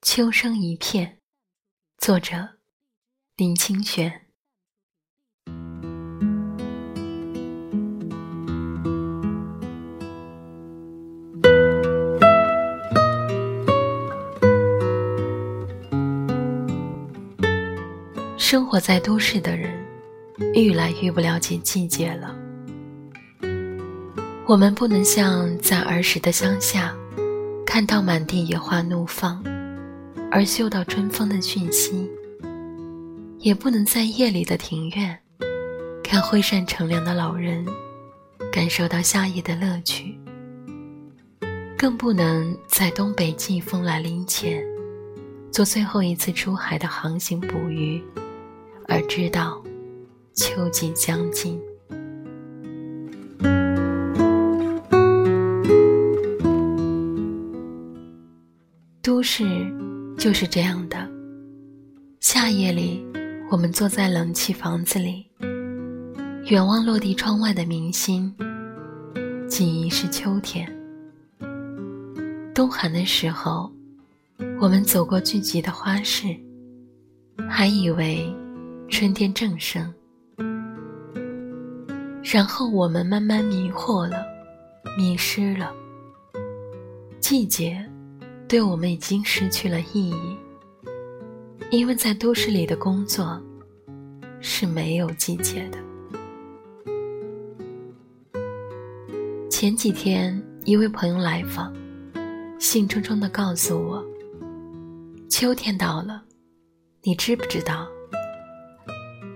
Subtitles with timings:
[0.00, 1.18] 秋声一片，
[1.98, 2.48] 作者
[3.36, 4.10] 林清玄。
[18.36, 19.84] 生活在都市的人，
[20.54, 22.32] 愈来愈不了解季节了。
[24.46, 26.96] 我们不能像在儿时的乡下，
[27.66, 29.42] 看到满地野花怒放，
[30.30, 32.06] 而嗅到春风的讯息；
[33.38, 35.18] 也不能在夜里的庭院，
[36.04, 37.66] 看挥扇乘凉的老人，
[38.52, 40.14] 感受到夏夜的乐趣；
[41.78, 44.62] 更不能在东北季风来临前，
[45.50, 48.02] 做最后一次出海的航行捕鱼。
[48.86, 49.62] 而知道，
[50.34, 51.60] 秋季将近。
[59.02, 59.44] 都市
[60.18, 61.08] 就是这样的。
[62.18, 63.06] 夏夜里，
[63.50, 65.24] 我们坐在冷气房子里，
[66.46, 68.34] 远望落地窗外的明星，
[69.48, 70.68] 记忆是秋天。
[72.52, 73.72] 冬寒的时候，
[74.60, 76.36] 我们走过聚集的花市，
[77.48, 78.34] 还以为。
[78.90, 79.92] 春天正盛，
[82.22, 84.24] 然后我们慢慢迷惑了，
[84.96, 85.70] 迷失了。
[87.20, 87.86] 季节，
[88.48, 90.36] 对我们已经失去了意义，
[91.70, 93.38] 因为在都市里的工作
[94.40, 95.78] 是没有季节的。
[99.50, 101.76] 前几天，一位朋友来访，
[102.58, 104.02] 兴冲冲地告诉我
[105.28, 106.22] ：“秋天到了，
[107.02, 107.86] 你知不知道？”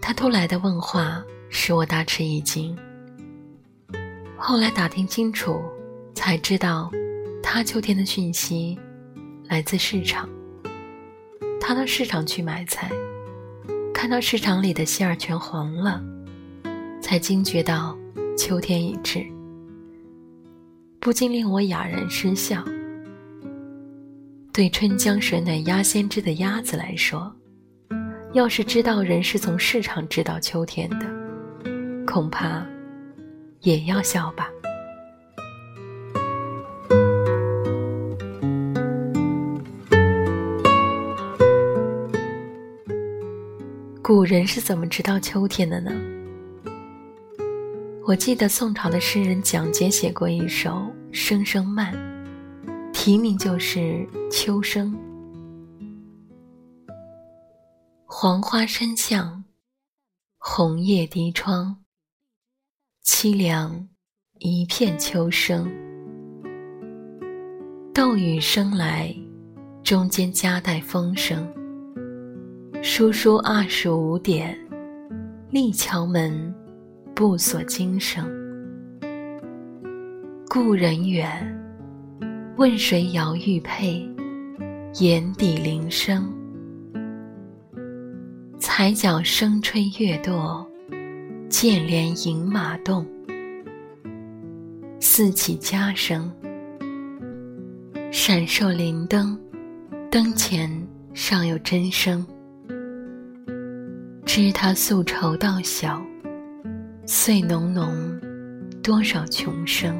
[0.00, 2.74] 他突来的问话使我大吃一惊。
[4.38, 5.60] 后来打听清楚，
[6.14, 6.90] 才知道，
[7.42, 8.78] 他秋天的讯息
[9.54, 10.28] 来自市场。
[11.60, 12.90] 他到市场去买菜，
[13.94, 16.02] 看到市场里的杏儿全黄了，
[17.00, 17.96] 才惊觉到
[18.36, 19.24] 秋天已至，
[20.98, 22.64] 不禁令我哑然失笑。
[24.52, 27.32] 对春江水暖鸭先知的鸭子来说。
[28.32, 31.06] 要是知道人是从市场知道秋天的，
[32.04, 32.66] 恐怕
[33.60, 34.50] 也要笑吧。
[44.06, 45.90] 古人是怎么知道秋天的呢？
[48.06, 50.72] 我记得宋朝的诗人蒋捷写过一首
[51.10, 51.94] 《声声慢》，
[52.92, 53.78] 题名就是
[54.30, 54.94] 《秋声》。
[58.04, 59.42] 黄花深巷，
[60.36, 61.82] 红叶低窗。
[63.06, 63.88] 凄凉
[64.38, 65.66] 一片秋声。
[67.94, 69.16] 斗雨声来，
[69.82, 71.50] 中间夹带风声。
[72.86, 74.54] 书书二十五点，
[75.48, 76.54] 立敲门，
[77.14, 78.30] 不锁金声。
[80.50, 81.26] 故人远，
[82.58, 84.06] 问谁摇玉佩，
[85.00, 86.30] 眼底铃声。
[88.58, 90.62] 彩角声吹月堕，
[91.48, 93.04] 剑帘引马动。
[95.00, 96.30] 四起家声，
[98.12, 99.40] 闪烁灵灯，
[100.10, 100.70] 灯前
[101.14, 102.22] 尚有真声。
[104.24, 106.02] 知他素愁到晓，
[107.06, 108.20] 岁浓浓，
[108.82, 109.96] 多少穷生。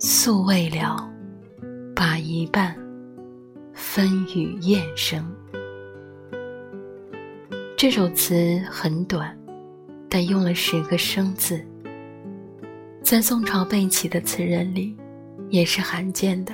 [0.00, 1.08] 宿未了，
[1.94, 2.74] 把一半
[3.74, 5.24] 分与燕声。
[7.76, 9.36] 这首词很短，
[10.08, 11.64] 但用了十个“生”字，
[13.02, 14.96] 在宋朝背起的词人里，
[15.50, 16.52] 也是罕见的。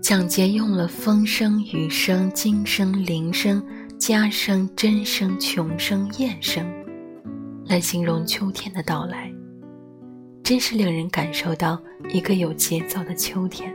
[0.00, 3.62] 蒋捷用了风声、雨声、金声、铃声、
[3.98, 6.64] 家声、真声、穷声、燕声，
[7.66, 9.30] 来形容秋天的到来，
[10.42, 13.74] 真是令人感受到一个有节奏的秋天。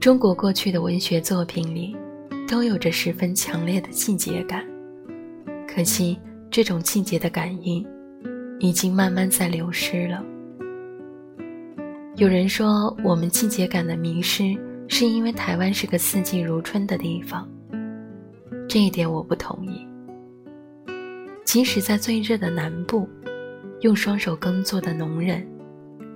[0.00, 1.96] 中国过去的文学作品里。
[2.46, 4.64] 都有着十分强烈的季节感，
[5.68, 6.18] 可惜
[6.50, 7.86] 这种季节的感应
[8.58, 10.24] 已经慢慢在流失了。
[12.16, 14.56] 有人说，我们季节感的迷失
[14.88, 17.46] 是因为台湾是个四季如春的地方，
[18.68, 19.86] 这一点我不同意。
[21.44, 23.08] 即使在最热的南部，
[23.80, 25.46] 用双手耕作的农人，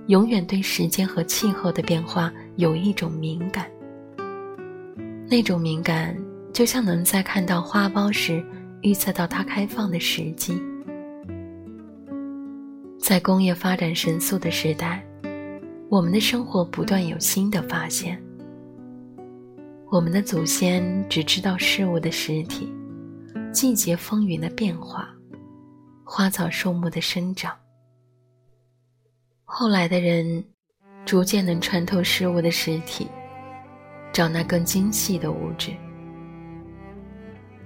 [0.05, 3.65] 永远对时间和气候的变化有一种敏感。
[5.27, 6.15] 那种敏感，
[6.53, 8.45] 就像能在看到花苞时
[8.81, 10.61] 预测到它开放的时机。
[12.99, 15.03] 在工业发展神速的时代，
[15.89, 18.21] 我们的生活不断有新的发现。
[19.93, 22.67] 我们的祖先只知道事物的实体，
[23.51, 25.07] 季节风云的变化，
[26.03, 27.55] 花草树木的生长。
[29.43, 30.43] 后来的人
[31.05, 33.07] 逐渐能穿透事物的实体，
[34.11, 35.69] 找那更精细的物质。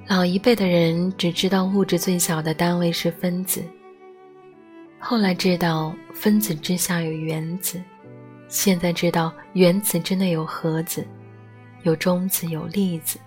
[0.05, 3.63] 老一辈的人只知道物质最小的单位是分子，
[4.99, 7.81] 后来知道分子之下有原子，
[8.49, 11.07] 现在知道原子之内有核子，
[11.83, 13.19] 有中子，有粒子。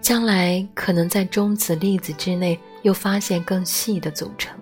[0.00, 4.58] 将来可能在中子、粒子之内又发现更细的组成。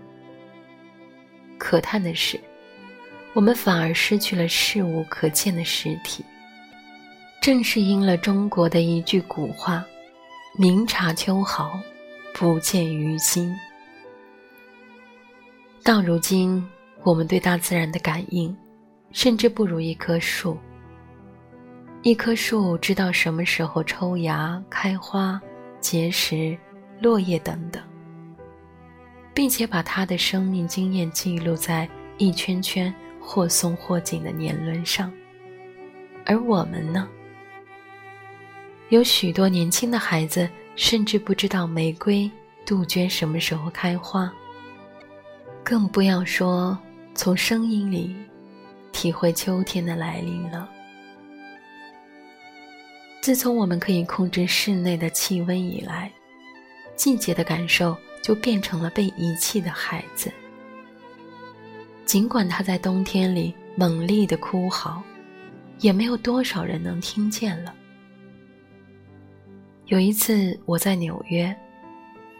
[1.58, 2.40] 可叹的是，
[3.32, 6.24] 我们反而失去了事物可见的实体。
[7.40, 9.84] 正是因了中国的一句古话。
[10.58, 11.78] 明察秋毫，
[12.32, 13.54] 不见于心。
[15.82, 16.66] 到如今，
[17.02, 18.56] 我们对大自然的感应，
[19.12, 20.56] 甚至不如一棵树。
[22.06, 25.42] 一棵树知道什么时候抽芽、开花、
[25.80, 26.56] 结实、
[27.00, 27.82] 落叶等等，
[29.34, 35.12] 并且把它的生命经验记录在一圈圈或松或紧的年轮上。
[36.24, 37.08] 而我们呢？
[38.90, 42.30] 有许多年轻的孩子甚至不知道玫瑰、
[42.64, 44.32] 杜鹃什么时候开花，
[45.64, 46.78] 更不要说
[47.16, 48.14] 从声音里
[48.92, 50.70] 体会秋天的来临了。
[53.26, 56.08] 自从我们可以控制室内的气温以来，
[56.94, 60.30] 季节的感受就变成了被遗弃的孩子。
[62.04, 65.02] 尽管他在冬天里猛烈的哭嚎，
[65.80, 67.74] 也没有多少人能听见了。
[69.86, 71.52] 有一次，我在纽约，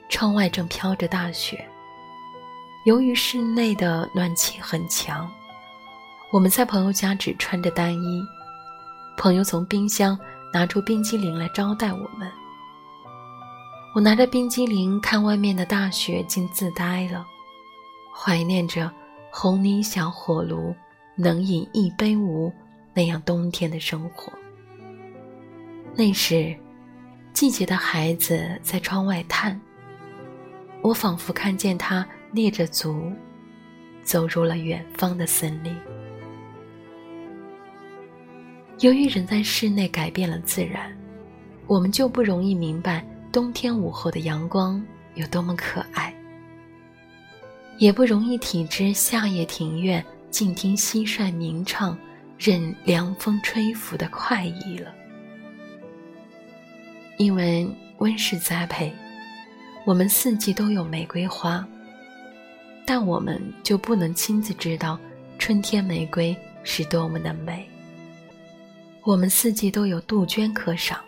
[0.09, 1.67] 窗外正飘着大雪。
[2.85, 5.29] 由于室内的暖气很强，
[6.31, 8.25] 我们在朋友家只穿着单衣。
[9.19, 10.17] 朋友从冰箱
[10.57, 12.33] 拿出冰激凌来招待我们。
[13.95, 17.27] 我拿着冰激凌看外面的大雪，竟自呆了，
[18.11, 18.91] 怀念着
[19.31, 20.75] 红泥小火炉
[21.15, 22.51] 能饮一杯无
[22.95, 24.33] 那样冬天的生活。
[25.95, 26.57] 那时。
[27.35, 29.61] 季节的孩子在窗外探，
[30.81, 33.13] 我仿佛看见他蹑着足，
[34.03, 35.77] 走入了远方的森林。
[38.81, 40.95] 由于人在室内改变了自然，
[41.67, 43.03] 我们就不容易明白
[43.33, 44.85] 冬天午后的阳光
[45.15, 46.15] 有多么可爱，
[47.79, 51.97] 也不容易体知夏夜庭院静听蟋蟀鸣唱，
[52.39, 54.93] 任凉风吹拂的快意了。
[57.17, 58.93] 因为温室栽培，
[59.87, 61.67] 我们四季都有玫瑰花，
[62.85, 64.99] 但我们就不能亲自知道
[65.39, 67.67] 春天玫瑰是多么的美。
[69.07, 70.99] 我们四季都有杜鹃可赏，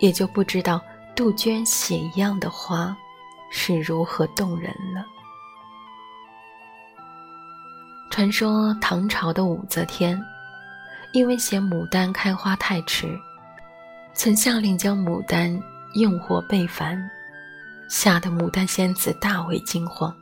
[0.00, 0.82] 也就不知道
[1.14, 2.94] 杜鹃血一样的花
[3.52, 5.06] 是如何动人了。
[8.10, 10.20] 传说唐朝的武则天，
[11.12, 13.16] 因为嫌牡丹开花太迟。
[14.12, 15.56] 曾下令将牡丹
[15.94, 17.00] 用火焙凡，
[17.88, 20.12] 吓得牡丹仙子大为惊慌，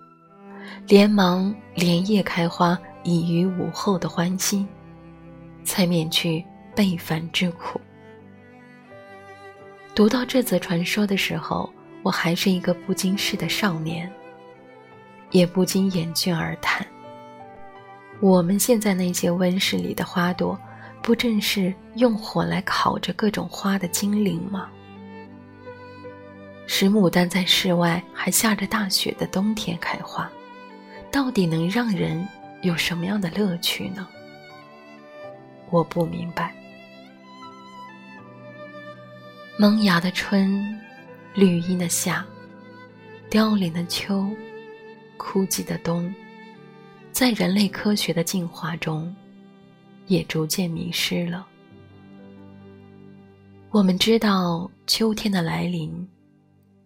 [0.87, 4.69] 连忙连夜开花，以娱武后的欢心，
[5.64, 6.44] 才免去
[6.79, 7.81] 被凡之苦。
[9.97, 11.69] 读到这则传说的时候，
[12.05, 14.08] 我还是一个不经事的少年，
[15.32, 16.87] 也不禁掩卷而叹：
[18.20, 20.56] 我们现在那些温室里的花朵。
[21.03, 24.69] 不正是用火来烤着各种花的精灵吗？
[26.67, 30.31] 使牡丹在室外还下着大雪的冬天开花，
[31.11, 32.25] 到底能让人
[32.63, 34.06] 有什么样的乐趣呢？
[35.70, 36.55] 我不明白。
[39.60, 40.81] 萌芽的春，
[41.34, 42.24] 绿荫的夏，
[43.29, 44.31] 凋零的秋，
[45.17, 46.15] 枯寂的冬，
[47.10, 49.12] 在人类科学的进化中。
[50.06, 51.46] 也逐渐迷失了。
[53.69, 56.08] 我们知道秋天的来临，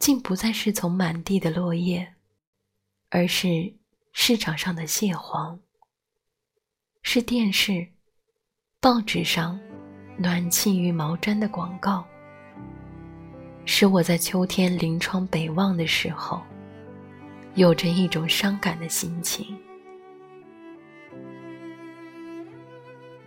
[0.00, 2.14] 竟不再是从满地的落叶，
[3.10, 3.72] 而是
[4.12, 5.56] 市场上的蟹黄，
[7.02, 7.86] 是电视、
[8.80, 9.60] 报纸上
[10.18, 12.04] 暖气与毛毡的广告，
[13.64, 16.42] 使我在秋天临窗北望的时候，
[17.54, 19.46] 有着一种伤感的心情。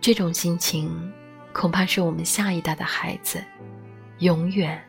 [0.00, 1.12] 这种心情，
[1.52, 3.42] 恐怕是我们下一代的孩子，
[4.18, 4.80] 永远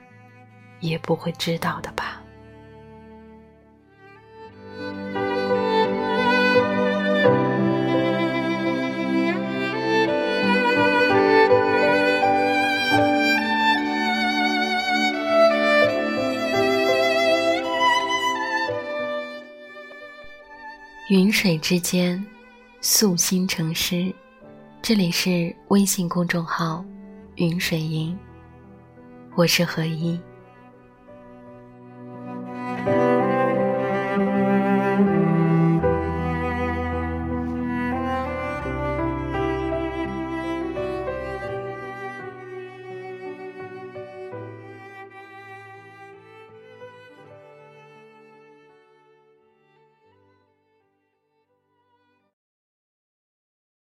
[0.79, 2.16] 也不会知道的吧。
[21.09, 22.21] 云水之间，
[22.81, 24.13] 素心成诗。
[24.81, 26.83] 这里是微信公众号
[27.35, 28.13] “云水吟”，
[29.33, 30.19] 我是何一。